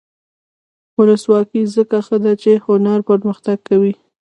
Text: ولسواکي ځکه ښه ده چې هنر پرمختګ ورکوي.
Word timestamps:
ولسواکي 0.97 1.61
ځکه 1.75 1.97
ښه 2.05 2.17
ده 2.23 2.33
چې 2.41 2.51
هنر 2.65 2.99
پرمختګ 3.09 3.57
ورکوي. 3.61 3.93